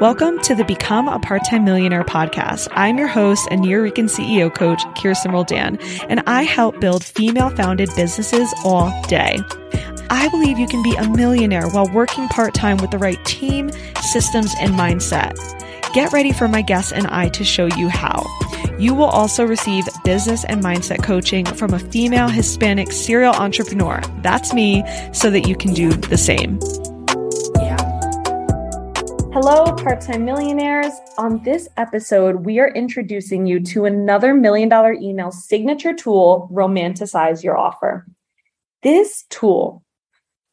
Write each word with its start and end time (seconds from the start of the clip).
Welcome 0.00 0.38
to 0.42 0.54
the 0.54 0.64
Become 0.64 1.08
a 1.08 1.18
Part 1.18 1.44
Time 1.44 1.64
Millionaire 1.64 2.04
podcast. 2.04 2.68
I'm 2.70 2.96
your 2.96 3.08
host 3.08 3.48
and 3.50 3.62
Nuyorican 3.62 4.04
CEO 4.04 4.54
coach, 4.54 4.80
Kirsten 4.96 5.32
Roldan, 5.32 5.80
and 6.08 6.22
I 6.28 6.44
help 6.44 6.78
build 6.78 7.02
female 7.02 7.50
founded 7.50 7.90
businesses 7.96 8.54
all 8.64 8.92
day. 9.08 9.40
I 10.08 10.28
believe 10.30 10.60
you 10.60 10.68
can 10.68 10.84
be 10.84 10.94
a 10.94 11.08
millionaire 11.08 11.68
while 11.68 11.90
working 11.92 12.28
part 12.28 12.54
time 12.54 12.76
with 12.76 12.92
the 12.92 12.98
right 12.98 13.18
team, 13.24 13.72
systems, 14.00 14.54
and 14.60 14.74
mindset. 14.74 15.36
Get 15.92 16.12
ready 16.12 16.32
for 16.32 16.46
my 16.46 16.62
guests 16.62 16.92
and 16.92 17.08
I 17.08 17.30
to 17.30 17.42
show 17.42 17.66
you 17.66 17.88
how. 17.88 18.24
You 18.78 18.94
will 18.94 19.06
also 19.06 19.44
receive 19.44 19.88
business 20.04 20.44
and 20.44 20.62
mindset 20.62 21.02
coaching 21.02 21.44
from 21.44 21.74
a 21.74 21.80
female 21.80 22.28
Hispanic 22.28 22.92
serial 22.92 23.34
entrepreneur. 23.34 24.00
That's 24.22 24.54
me, 24.54 24.84
so 25.12 25.30
that 25.30 25.48
you 25.48 25.56
can 25.56 25.74
do 25.74 25.90
the 25.90 26.16
same. 26.16 26.60
Yeah. 27.56 27.76
Hello, 29.32 29.74
part 29.74 30.00
time 30.00 30.24
millionaires. 30.24 30.92
On 31.18 31.42
this 31.42 31.68
episode, 31.76 32.46
we 32.46 32.60
are 32.60 32.68
introducing 32.68 33.46
you 33.46 33.58
to 33.64 33.84
another 33.84 34.32
million 34.32 34.68
dollar 34.68 34.92
email 34.92 35.32
signature 35.32 35.92
tool, 35.92 36.48
Romanticize 36.52 37.42
Your 37.42 37.58
Offer. 37.58 38.06
This 38.84 39.24
tool 39.28 39.82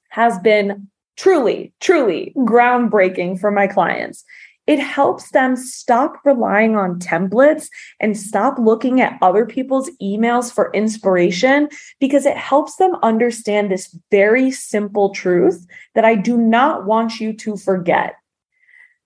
has 0.09 0.39
been 0.39 0.87
truly, 1.15 1.73
truly 1.79 2.33
groundbreaking 2.35 3.39
for 3.39 3.51
my 3.51 3.67
clients. 3.67 4.25
It 4.67 4.79
helps 4.79 5.29
them 5.31 5.55
stop 5.55 6.17
relying 6.25 6.75
on 6.75 6.99
templates 6.99 7.69
and 7.99 8.17
stop 8.17 8.57
looking 8.57 8.99
at 8.99 9.17
other 9.21 9.45
people's 9.45 9.89
emails 10.01 10.51
for 10.51 10.71
inspiration 10.73 11.69
because 11.99 12.25
it 12.25 12.37
helps 12.37 12.77
them 12.77 12.95
understand 13.03 13.69
this 13.69 13.95
very 14.09 14.49
simple 14.49 15.11
truth 15.11 15.65
that 15.93 16.05
I 16.05 16.15
do 16.15 16.37
not 16.37 16.85
want 16.85 17.19
you 17.19 17.33
to 17.33 17.57
forget 17.57 18.15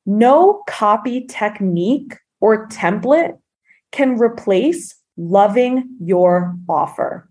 no 0.10 0.64
copy 0.68 1.28
technique 1.28 2.18
or 2.42 2.68
template 2.68 3.38
can 3.92 4.18
replace 4.18 4.96
loving 5.18 5.88
your 6.02 6.56
offer. 6.68 7.30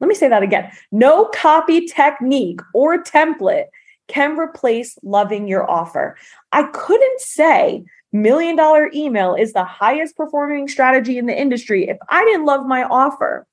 Let 0.00 0.08
me 0.08 0.14
say 0.16 0.28
that 0.28 0.42
again. 0.42 0.70
No 0.90 1.26
copy 1.26 1.86
technique 1.86 2.60
or 2.74 3.02
template 3.02 3.66
can 4.08 4.38
replace 4.38 4.98
loving 5.02 5.48
your 5.48 5.68
offer. 5.68 6.16
I 6.52 6.64
couldn't 6.64 7.20
say 7.20 7.84
million 8.12 8.56
dollar 8.56 8.90
email 8.94 9.34
is 9.34 9.52
the 9.52 9.64
highest 9.64 10.16
performing 10.16 10.68
strategy 10.68 11.18
in 11.18 11.26
the 11.26 11.38
industry 11.38 11.88
if 11.88 11.98
I 12.08 12.24
didn't 12.24 12.46
love 12.46 12.66
my 12.66 12.84
offer. 12.84 13.46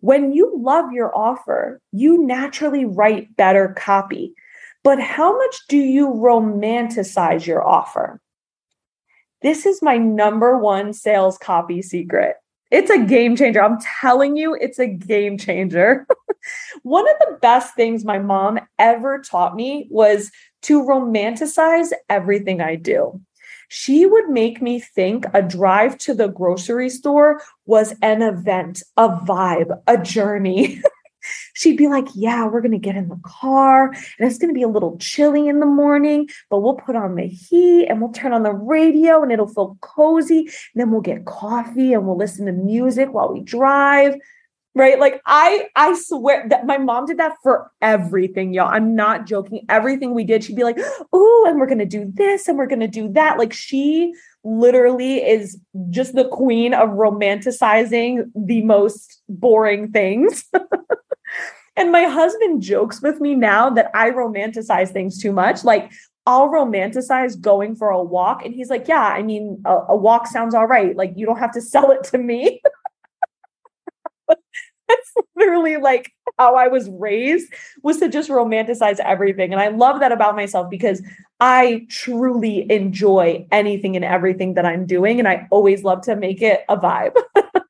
When 0.00 0.32
you 0.32 0.52
love 0.56 0.92
your 0.92 1.16
offer, 1.16 1.80
you 1.92 2.24
naturally 2.24 2.84
write 2.84 3.36
better 3.36 3.74
copy. 3.76 4.34
But 4.82 5.00
how 5.00 5.36
much 5.36 5.56
do 5.68 5.76
you 5.76 6.08
romanticize 6.08 7.46
your 7.46 7.66
offer? 7.66 8.20
This 9.42 9.66
is 9.66 9.82
my 9.82 9.98
number 9.98 10.56
one 10.56 10.92
sales 10.92 11.36
copy 11.36 11.82
secret. 11.82 12.36
It's 12.70 12.90
a 12.90 13.04
game 13.04 13.36
changer. 13.36 13.62
I'm 13.62 13.78
telling 14.00 14.36
you, 14.36 14.54
it's 14.54 14.78
a 14.78 14.86
game 14.86 15.36
changer. 15.36 16.06
one 16.82 17.08
of 17.08 17.16
the 17.20 17.38
best 17.40 17.74
things 17.74 18.04
my 18.04 18.18
mom 18.18 18.58
ever 18.78 19.20
taught 19.20 19.54
me 19.54 19.86
was 19.90 20.30
to 20.62 20.82
romanticize 20.82 21.92
everything 22.08 22.60
I 22.60 22.76
do. 22.76 23.20
She 23.68 24.04
would 24.04 24.28
make 24.28 24.60
me 24.60 24.80
think 24.80 25.24
a 25.32 25.40
drive 25.40 25.96
to 25.98 26.14
the 26.14 26.28
grocery 26.28 26.90
store 26.90 27.40
was 27.64 27.94
an 28.02 28.20
event, 28.20 28.82
a 28.98 29.08
vibe, 29.08 29.80
a 29.86 29.96
journey. 29.96 30.82
she'd 31.54 31.76
be 31.76 31.88
like, 31.88 32.06
Yeah, 32.14 32.46
we're 32.46 32.60
going 32.60 32.72
to 32.72 32.78
get 32.78 32.96
in 32.96 33.08
the 33.08 33.20
car 33.24 33.86
and 33.88 34.28
it's 34.28 34.38
going 34.38 34.50
to 34.50 34.54
be 34.54 34.62
a 34.62 34.68
little 34.68 34.98
chilly 34.98 35.48
in 35.48 35.60
the 35.60 35.66
morning, 35.66 36.28
but 36.50 36.60
we'll 36.60 36.74
put 36.74 36.96
on 36.96 37.14
the 37.14 37.26
heat 37.26 37.86
and 37.86 38.00
we'll 38.00 38.12
turn 38.12 38.32
on 38.32 38.42
the 38.42 38.52
radio 38.52 39.22
and 39.22 39.32
it'll 39.32 39.46
feel 39.46 39.76
cozy. 39.80 40.40
And 40.40 40.50
then 40.74 40.90
we'll 40.90 41.00
get 41.00 41.24
coffee 41.24 41.92
and 41.92 42.06
we'll 42.06 42.16
listen 42.16 42.46
to 42.46 42.52
music 42.52 43.12
while 43.12 43.32
we 43.32 43.40
drive. 43.40 44.16
Right. 44.74 44.98
Like 44.98 45.20
I, 45.26 45.66
I 45.76 45.94
swear 45.94 46.46
that 46.48 46.64
my 46.64 46.78
mom 46.78 47.04
did 47.04 47.18
that 47.18 47.36
for 47.42 47.70
everything, 47.82 48.54
y'all. 48.54 48.70
I'm 48.72 48.94
not 48.94 49.26
joking. 49.26 49.66
Everything 49.68 50.14
we 50.14 50.24
did, 50.24 50.42
she'd 50.44 50.56
be 50.56 50.64
like, 50.64 50.78
Oh, 51.12 51.44
and 51.46 51.60
we're 51.60 51.66
to 51.74 51.84
do 51.84 52.10
this 52.14 52.48
and 52.48 52.56
we're 52.56 52.66
to 52.80 52.88
do 52.88 53.12
that. 53.12 53.38
Like 53.38 53.52
she 53.52 54.14
literally 54.44 55.16
is 55.18 55.58
just 55.90 56.14
the 56.14 56.26
queen 56.26 56.72
of 56.72 56.88
romanticizing 56.90 58.30
the 58.34 58.62
most 58.62 59.20
boring 59.28 59.92
things. 59.92 60.44
And 61.76 61.90
my 61.90 62.04
husband 62.04 62.62
jokes 62.62 63.00
with 63.00 63.20
me 63.20 63.34
now 63.34 63.70
that 63.70 63.90
I 63.94 64.10
romanticize 64.10 64.90
things 64.90 65.18
too 65.18 65.32
much. 65.32 65.64
Like 65.64 65.90
I'll 66.26 66.48
romanticize 66.48 67.40
going 67.40 67.76
for 67.76 67.88
a 67.90 68.02
walk. 68.02 68.44
And 68.44 68.54
he's 68.54 68.68
like, 68.70 68.88
Yeah, 68.88 69.02
I 69.02 69.22
mean, 69.22 69.62
a, 69.64 69.76
a 69.88 69.96
walk 69.96 70.26
sounds 70.26 70.54
all 70.54 70.66
right. 70.66 70.94
Like 70.96 71.14
you 71.16 71.26
don't 71.26 71.38
have 71.38 71.52
to 71.52 71.60
sell 71.60 71.90
it 71.90 72.04
to 72.04 72.18
me. 72.18 72.60
Literally 75.62 75.82
like 75.82 76.12
how 76.38 76.56
I 76.56 76.68
was 76.68 76.88
raised 76.90 77.52
was 77.82 77.98
to 77.98 78.08
just 78.08 78.30
romanticize 78.30 78.98
everything. 79.00 79.52
And 79.52 79.60
I 79.60 79.68
love 79.68 80.00
that 80.00 80.12
about 80.12 80.36
myself 80.36 80.68
because 80.70 81.02
I 81.40 81.86
truly 81.88 82.70
enjoy 82.70 83.46
anything 83.52 83.96
and 83.96 84.04
everything 84.04 84.54
that 84.54 84.66
I'm 84.66 84.86
doing. 84.86 85.18
And 85.18 85.28
I 85.28 85.46
always 85.50 85.84
love 85.84 86.02
to 86.02 86.16
make 86.16 86.42
it 86.42 86.64
a 86.68 86.76
vibe. 86.76 87.16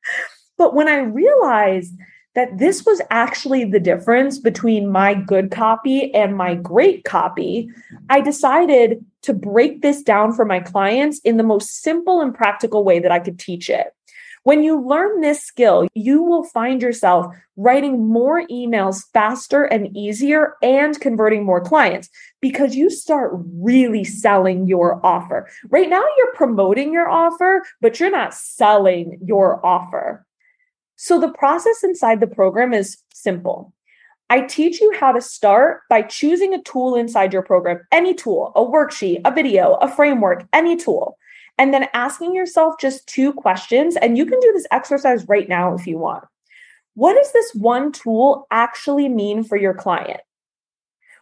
but 0.57 0.73
when 0.73 0.87
I 0.87 0.99
realized 0.99 1.93
that 2.35 2.57
this 2.57 2.83
was 2.83 2.99
actually 3.11 3.63
the 3.63 3.79
difference 3.79 4.39
between 4.39 4.91
my 4.91 5.13
good 5.13 5.51
copy 5.51 6.11
and 6.15 6.35
my 6.35 6.55
great 6.55 7.03
copy, 7.03 7.69
I 8.09 8.21
decided 8.21 9.05
to 9.23 9.33
break 9.33 9.81
this 9.81 10.01
down 10.01 10.33
for 10.33 10.43
my 10.43 10.59
clients 10.59 11.19
in 11.19 11.37
the 11.37 11.43
most 11.43 11.81
simple 11.83 12.21
and 12.21 12.33
practical 12.33 12.83
way 12.83 12.99
that 12.99 13.11
I 13.11 13.19
could 13.19 13.37
teach 13.37 13.69
it. 13.69 13.93
When 14.43 14.61
you 14.61 14.85
learn 14.85 15.21
this 15.21 15.41
skill, 15.41 15.87
you 15.93 16.21
will 16.21 16.43
find 16.43 16.81
yourself 16.81 17.33
writing 17.55 18.07
more 18.07 18.45
emails 18.47 19.03
faster 19.13 19.63
and 19.63 19.95
easier 19.95 20.55
and 20.61 20.99
converting 20.99 21.45
more 21.45 21.61
clients 21.61 22.09
because 22.41 22.75
you 22.75 22.89
start 22.89 23.31
really 23.33 24.03
selling 24.03 24.67
your 24.67 24.99
offer. 25.05 25.49
Right 25.69 25.89
now, 25.89 26.03
you're 26.17 26.33
promoting 26.33 26.91
your 26.91 27.09
offer, 27.09 27.63
but 27.79 28.01
you're 28.01 28.11
not 28.11 28.33
selling 28.33 29.17
your 29.23 29.65
offer. 29.65 30.25
So 30.97 31.21
the 31.21 31.31
process 31.31 31.81
inside 31.81 32.19
the 32.19 32.27
program 32.27 32.73
is 32.73 32.97
simple. 33.13 33.73
I 34.29 34.41
teach 34.41 34.81
you 34.81 34.93
how 34.99 35.13
to 35.13 35.21
start 35.21 35.81
by 35.89 36.01
choosing 36.01 36.53
a 36.53 36.61
tool 36.63 36.95
inside 36.95 37.31
your 37.31 37.43
program, 37.43 37.81
any 37.91 38.13
tool, 38.13 38.51
a 38.55 38.61
worksheet, 38.61 39.21
a 39.23 39.31
video, 39.31 39.75
a 39.75 39.87
framework, 39.87 40.45
any 40.51 40.75
tool, 40.75 41.17
and 41.57 41.73
then 41.73 41.87
asking 41.93 42.35
yourself 42.35 42.75
just 42.79 43.07
two 43.07 43.33
questions. 43.33 43.95
And 43.95 44.17
you 44.17 44.25
can 44.25 44.39
do 44.39 44.51
this 44.53 44.67
exercise 44.71 45.27
right 45.27 45.47
now 45.47 45.75
if 45.75 45.87
you 45.87 45.97
want. 45.97 46.25
What 46.95 47.15
does 47.15 47.31
this 47.33 47.53
one 47.55 47.91
tool 47.91 48.47
actually 48.51 49.09
mean 49.09 49.43
for 49.43 49.57
your 49.57 49.73
client? 49.73 50.21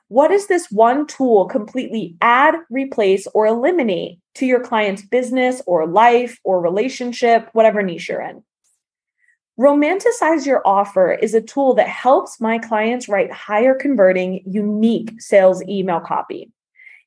What 0.09 0.27
does 0.27 0.47
this 0.47 0.69
one 0.69 1.07
tool 1.07 1.45
completely 1.45 2.17
add, 2.19 2.55
replace, 2.69 3.27
or 3.27 3.47
eliminate 3.47 4.19
to 4.35 4.45
your 4.45 4.59
client's 4.59 5.03
business 5.03 5.61
or 5.65 5.87
life 5.87 6.37
or 6.43 6.59
relationship, 6.59 7.49
whatever 7.53 7.81
niche 7.81 8.09
you're 8.09 8.21
in? 8.21 8.43
Romanticize 9.57 10.45
Your 10.45 10.61
Offer 10.65 11.13
is 11.13 11.33
a 11.33 11.41
tool 11.41 11.75
that 11.75 11.87
helps 11.87 12.41
my 12.41 12.57
clients 12.57 13.07
write 13.07 13.31
higher 13.31 13.73
converting, 13.75 14.43
unique 14.45 15.21
sales 15.21 15.63
email 15.63 15.99
copy. 15.99 16.51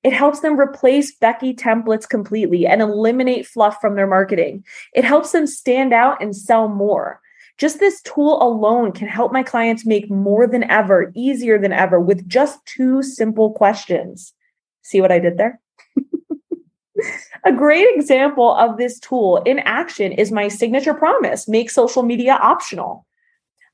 It 0.05 0.13
helps 0.13 0.41
them 0.41 0.61
replace 0.61 1.17
Becky 1.17 1.55
templates 1.55 2.07
completely 2.07 2.67
and 2.67 2.83
eliminate 2.83 3.47
fluff 3.47 3.79
from 3.81 3.97
their 3.97 4.07
marketing. 4.07 4.63
It 4.93 5.03
helps 5.03 5.33
them 5.33 5.47
stand 5.47 5.95
out 5.95 6.23
and 6.23 6.37
sell 6.37 6.69
more. 6.69 7.21
Just 7.57 7.81
this 7.81 8.03
tool 8.03 8.43
alone 8.43 8.93
can 8.93 9.09
help 9.09 9.33
my 9.33 9.43
clients 9.43 9.87
make 9.87 10.11
more 10.11 10.47
than 10.47 10.65
ever, 10.65 11.11
easier 11.15 11.59
than 11.59 11.73
ever 11.73 11.99
with 11.99 12.29
just 12.29 12.65
two 12.67 13.03
simple 13.03 13.53
questions. 13.53 14.35
See 14.83 15.01
what 15.01 15.13
I 15.13 15.21
did 15.21 15.39
there? 15.39 15.59
A 17.45 17.53
great 17.53 17.89
example 17.95 18.55
of 18.55 18.77
this 18.77 19.01
tool 19.01 19.39
in 19.47 19.61
action 19.61 20.13
is 20.13 20.31
my 20.31 20.49
signature 20.49 20.95
promise 20.95 21.49
make 21.49 21.71
social 21.71 22.03
media 22.03 22.35
optional. 22.35 23.07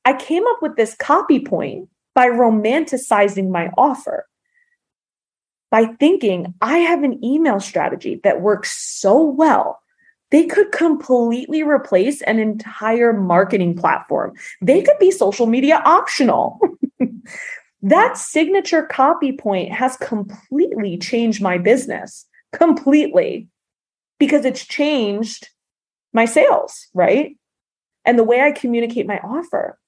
I 0.05 0.13
came 0.13 0.47
up 0.47 0.61
with 0.61 0.77
this 0.77 0.95
copy 0.95 1.39
point 1.39 1.89
by 2.15 2.27
romanticizing 2.27 3.49
my 3.49 3.69
offer. 3.77 4.27
By 5.71 5.85
thinking 5.85 6.53
I 6.61 6.79
have 6.79 7.01
an 7.01 7.23
email 7.23 7.59
strategy 7.59 8.19
that 8.23 8.41
works 8.41 8.71
so 8.77 9.23
well, 9.23 9.81
they 10.29 10.45
could 10.45 10.71
completely 10.71 11.63
replace 11.63 12.21
an 12.21 12.39
entire 12.39 13.13
marketing 13.13 13.75
platform. 13.75 14.33
They 14.61 14.81
could 14.81 14.99
be 14.99 15.11
social 15.11 15.47
media 15.47 15.81
optional. 15.85 16.59
that 17.81 18.17
signature 18.17 18.83
copy 18.83 19.31
point 19.31 19.71
has 19.71 19.97
completely 19.97 20.97
changed 20.97 21.41
my 21.41 21.57
business. 21.57 22.27
Completely 22.51 23.47
because 24.19 24.45
it's 24.45 24.65
changed 24.65 25.49
my 26.13 26.25
sales, 26.25 26.87
right? 26.93 27.37
And 28.05 28.19
the 28.19 28.23
way 28.23 28.41
I 28.41 28.51
communicate 28.51 29.07
my 29.07 29.19
offer. 29.19 29.79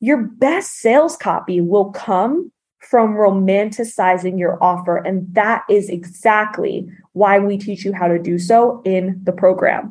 Your 0.00 0.18
best 0.18 0.78
sales 0.78 1.16
copy 1.16 1.60
will 1.60 1.90
come 1.92 2.50
from 2.80 3.14
romanticizing 3.14 4.38
your 4.38 4.62
offer. 4.62 4.96
And 4.98 5.26
that 5.34 5.64
is 5.68 5.88
exactly 5.88 6.88
why 7.12 7.38
we 7.38 7.58
teach 7.58 7.84
you 7.84 7.92
how 7.92 8.08
to 8.08 8.18
do 8.18 8.38
so 8.38 8.82
in 8.84 9.20
the 9.24 9.32
program. 9.32 9.90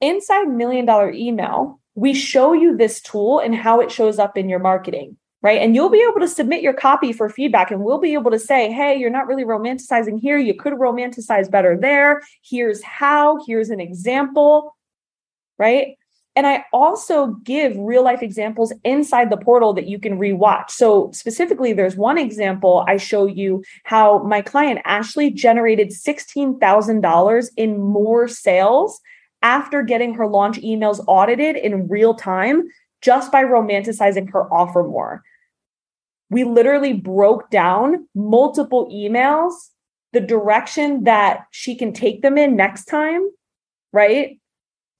Inside 0.00 0.48
Million 0.48 0.86
Dollar 0.86 1.10
Email, 1.10 1.80
we 1.94 2.14
show 2.14 2.52
you 2.52 2.76
this 2.76 3.00
tool 3.00 3.38
and 3.38 3.54
how 3.54 3.80
it 3.80 3.90
shows 3.90 4.18
up 4.18 4.36
in 4.36 4.48
your 4.48 4.58
marketing, 4.58 5.16
right? 5.42 5.60
And 5.60 5.74
you'll 5.74 5.90
be 5.90 6.06
able 6.08 6.20
to 6.20 6.28
submit 6.28 6.62
your 6.62 6.72
copy 6.72 7.12
for 7.12 7.28
feedback 7.28 7.70
and 7.70 7.82
we'll 7.82 8.00
be 8.00 8.14
able 8.14 8.30
to 8.30 8.38
say, 8.38 8.70
hey, 8.70 8.96
you're 8.96 9.10
not 9.10 9.26
really 9.26 9.44
romanticizing 9.44 10.20
here. 10.20 10.36
You 10.36 10.54
could 10.54 10.74
romanticize 10.74 11.50
better 11.50 11.76
there. 11.76 12.22
Here's 12.42 12.82
how, 12.82 13.38
here's 13.46 13.70
an 13.70 13.80
example, 13.80 14.76
right? 15.58 15.96
And 16.36 16.48
I 16.48 16.64
also 16.72 17.28
give 17.44 17.76
real 17.76 18.02
life 18.02 18.22
examples 18.22 18.72
inside 18.82 19.30
the 19.30 19.36
portal 19.36 19.72
that 19.74 19.86
you 19.86 20.00
can 20.00 20.18
rewatch. 20.18 20.70
So, 20.70 21.10
specifically, 21.12 21.72
there's 21.72 21.96
one 21.96 22.18
example 22.18 22.84
I 22.88 22.96
show 22.96 23.26
you 23.26 23.62
how 23.84 24.18
my 24.24 24.42
client 24.42 24.80
Ashley 24.84 25.30
generated 25.30 25.90
$16,000 25.90 27.48
in 27.56 27.80
more 27.80 28.26
sales 28.26 29.00
after 29.42 29.82
getting 29.82 30.14
her 30.14 30.26
launch 30.26 30.58
emails 30.58 31.04
audited 31.06 31.56
in 31.56 31.86
real 31.86 32.14
time 32.14 32.64
just 33.00 33.30
by 33.30 33.44
romanticizing 33.44 34.32
her 34.32 34.52
offer 34.52 34.82
more. 34.82 35.22
We 36.30 36.42
literally 36.42 36.94
broke 36.94 37.50
down 37.50 38.08
multiple 38.14 38.88
emails, 38.90 39.52
the 40.12 40.20
direction 40.20 41.04
that 41.04 41.44
she 41.50 41.76
can 41.76 41.92
take 41.92 42.22
them 42.22 42.38
in 42.38 42.56
next 42.56 42.86
time, 42.86 43.28
right? 43.92 44.38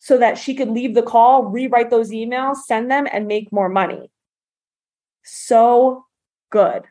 So 0.04 0.18
that 0.18 0.36
she 0.36 0.54
could 0.54 0.68
leave 0.68 0.94
the 0.94 1.02
call, 1.02 1.44
rewrite 1.46 1.88
those 1.88 2.10
emails, 2.10 2.56
send 2.56 2.90
them, 2.90 3.08
and 3.10 3.26
make 3.26 3.50
more 3.50 3.70
money. 3.70 4.10
So 5.22 6.04
good. 6.50 6.82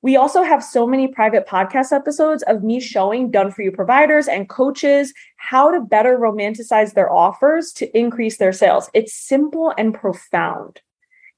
We 0.00 0.14
also 0.14 0.44
have 0.44 0.62
so 0.62 0.86
many 0.86 1.08
private 1.08 1.44
podcast 1.44 1.90
episodes 1.90 2.44
of 2.44 2.62
me 2.62 2.78
showing 2.78 3.32
done 3.32 3.50
for 3.50 3.62
you 3.62 3.72
providers 3.72 4.28
and 4.28 4.48
coaches 4.48 5.12
how 5.38 5.72
to 5.72 5.80
better 5.80 6.16
romanticize 6.16 6.94
their 6.94 7.12
offers 7.12 7.72
to 7.72 7.98
increase 7.98 8.36
their 8.36 8.52
sales. 8.52 8.88
It's 8.94 9.12
simple 9.12 9.74
and 9.76 9.92
profound. 9.92 10.82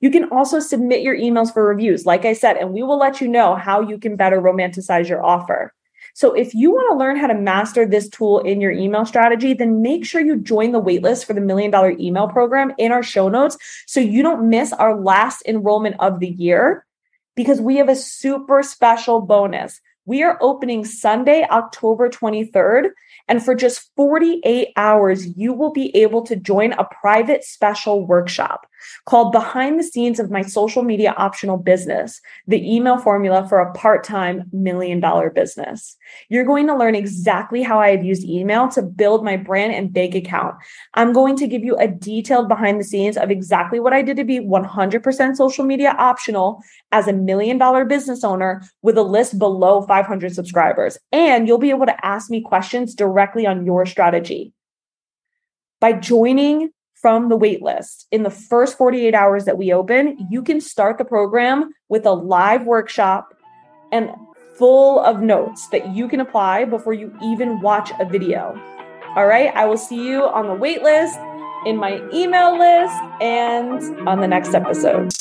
You 0.00 0.10
can 0.10 0.24
also 0.24 0.60
submit 0.60 1.00
your 1.00 1.16
emails 1.16 1.54
for 1.54 1.64
reviews, 1.64 2.04
like 2.04 2.26
I 2.26 2.34
said, 2.34 2.58
and 2.58 2.74
we 2.74 2.82
will 2.82 2.98
let 2.98 3.22
you 3.22 3.28
know 3.28 3.54
how 3.54 3.80
you 3.80 3.96
can 3.96 4.14
better 4.14 4.42
romanticize 4.42 5.08
your 5.08 5.24
offer. 5.24 5.72
So 6.16 6.32
if 6.32 6.54
you 6.54 6.70
want 6.70 6.90
to 6.90 6.96
learn 6.96 7.18
how 7.18 7.26
to 7.26 7.34
master 7.34 7.84
this 7.84 8.08
tool 8.08 8.38
in 8.38 8.58
your 8.58 8.70
email 8.70 9.04
strategy, 9.04 9.52
then 9.52 9.82
make 9.82 10.06
sure 10.06 10.18
you 10.18 10.36
join 10.36 10.72
the 10.72 10.80
waitlist 10.80 11.26
for 11.26 11.34
the 11.34 11.42
million 11.42 11.70
dollar 11.70 11.90
email 11.90 12.26
program 12.26 12.72
in 12.78 12.90
our 12.90 13.02
show 13.02 13.28
notes 13.28 13.58
so 13.86 14.00
you 14.00 14.22
don't 14.22 14.48
miss 14.48 14.72
our 14.72 14.98
last 14.98 15.42
enrollment 15.46 15.96
of 16.00 16.20
the 16.20 16.30
year 16.30 16.86
because 17.34 17.60
we 17.60 17.76
have 17.76 17.90
a 17.90 17.94
super 17.94 18.62
special 18.62 19.20
bonus. 19.20 19.78
We 20.06 20.22
are 20.22 20.38
opening 20.40 20.86
Sunday, 20.86 21.46
October 21.50 22.08
23rd. 22.08 22.92
And 23.28 23.44
for 23.44 23.54
just 23.54 23.90
48 23.96 24.68
hours, 24.74 25.36
you 25.36 25.52
will 25.52 25.72
be 25.72 25.94
able 25.94 26.22
to 26.22 26.36
join 26.36 26.72
a 26.72 26.88
private 27.02 27.44
special 27.44 28.06
workshop 28.06 28.66
called 29.04 29.32
Behind 29.32 29.78
the 29.78 29.84
Scenes 29.84 30.20
of 30.20 30.30
My 30.30 30.42
Social 30.42 30.82
Media 30.82 31.14
Optional 31.16 31.56
Business, 31.56 32.20
the 32.46 32.62
email 32.74 32.98
formula 32.98 33.46
for 33.48 33.58
a 33.58 33.72
part 33.72 34.04
time 34.04 34.44
million 34.52 35.00
dollar 35.00 35.30
business. 35.30 35.96
You're 36.28 36.44
going 36.44 36.66
to 36.66 36.76
learn 36.76 36.94
exactly 36.94 37.62
how 37.62 37.78
I 37.78 37.90
have 37.90 38.04
used 38.04 38.24
email 38.24 38.68
to 38.68 38.82
build 38.82 39.24
my 39.24 39.36
brand 39.36 39.74
and 39.74 39.92
bank 39.92 40.14
account. 40.14 40.56
I'm 40.94 41.12
going 41.12 41.36
to 41.36 41.46
give 41.46 41.64
you 41.64 41.76
a 41.76 41.88
detailed 41.88 42.48
behind 42.48 42.80
the 42.80 42.84
scenes 42.84 43.16
of 43.16 43.30
exactly 43.30 43.80
what 43.80 43.92
I 43.92 44.02
did 44.02 44.16
to 44.16 44.24
be 44.24 44.40
100% 44.40 45.36
social 45.36 45.64
media 45.64 45.94
optional 45.98 46.62
as 46.92 47.08
a 47.08 47.12
million 47.12 47.58
dollar 47.58 47.84
business 47.84 48.24
owner 48.24 48.62
with 48.82 48.96
a 48.98 49.02
list 49.02 49.38
below 49.38 49.82
500 49.82 50.34
subscribers. 50.34 50.98
And 51.12 51.46
you'll 51.46 51.58
be 51.58 51.70
able 51.70 51.86
to 51.86 52.06
ask 52.06 52.30
me 52.30 52.40
questions 52.40 52.94
directly 52.94 53.46
on 53.46 53.66
your 53.66 53.86
strategy. 53.86 54.52
By 55.80 55.92
joining 55.92 56.70
from 57.06 57.28
the 57.28 57.38
waitlist 57.38 58.06
in 58.10 58.24
the 58.24 58.30
first 58.30 58.76
48 58.76 59.14
hours 59.14 59.44
that 59.44 59.56
we 59.56 59.72
open, 59.72 60.26
you 60.28 60.42
can 60.42 60.60
start 60.60 60.98
the 60.98 61.04
program 61.04 61.72
with 61.88 62.04
a 62.04 62.10
live 62.10 62.66
workshop 62.66 63.32
and 63.92 64.10
full 64.56 64.98
of 64.98 65.22
notes 65.22 65.68
that 65.68 65.94
you 65.94 66.08
can 66.08 66.18
apply 66.18 66.64
before 66.64 66.94
you 66.94 67.16
even 67.22 67.60
watch 67.60 67.92
a 68.00 68.04
video. 68.04 68.60
All 69.14 69.28
right, 69.28 69.54
I 69.54 69.66
will 69.66 69.78
see 69.78 70.04
you 70.04 70.24
on 70.24 70.48
the 70.48 70.54
waitlist, 70.54 71.14
in 71.64 71.76
my 71.76 72.02
email 72.12 72.58
list, 72.58 72.96
and 73.22 74.08
on 74.08 74.20
the 74.20 74.26
next 74.26 74.52
episode. 74.52 75.12